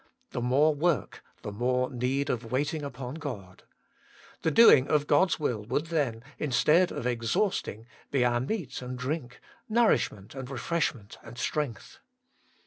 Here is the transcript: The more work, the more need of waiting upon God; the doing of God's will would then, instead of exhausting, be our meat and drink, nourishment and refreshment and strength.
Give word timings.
The 0.31 0.41
more 0.41 0.73
work, 0.73 1.23
the 1.43 1.51
more 1.51 1.91
need 1.91 2.31
of 2.31 2.51
waiting 2.51 2.81
upon 2.81 3.13
God; 3.19 3.65
the 4.41 4.49
doing 4.49 4.87
of 4.87 5.05
God's 5.05 5.39
will 5.39 5.61
would 5.65 5.85
then, 5.85 6.23
instead 6.39 6.91
of 6.91 7.05
exhausting, 7.05 7.85
be 8.09 8.25
our 8.25 8.39
meat 8.39 8.81
and 8.81 8.97
drink, 8.97 9.39
nourishment 9.69 10.33
and 10.33 10.49
refreshment 10.49 11.19
and 11.21 11.37
strength. 11.37 11.99